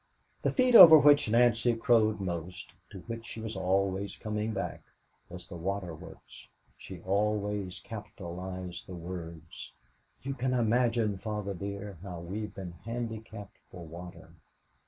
The 0.41 0.49
feat 0.49 0.73
over 0.73 0.97
which 0.97 1.29
Nancy 1.29 1.75
crowed 1.75 2.19
most, 2.19 2.73
to 2.89 3.01
which 3.01 3.23
she 3.23 3.39
was 3.39 3.55
always 3.55 4.15
coming 4.17 4.51
back, 4.51 4.81
was 5.29 5.45
the 5.45 5.55
Water 5.57 5.93
Works. 5.93 6.47
She 6.75 7.01
always 7.01 7.79
capitalized 7.83 8.87
the 8.87 8.95
words: 8.95 9.73
"You 10.23 10.33
can 10.33 10.55
imagine, 10.55 11.17
Father 11.19 11.53
dear, 11.53 11.99
how 12.01 12.19
we've 12.19 12.55
been 12.55 12.71
handicapped 12.83 13.57
for 13.69 13.85
water. 13.85 14.31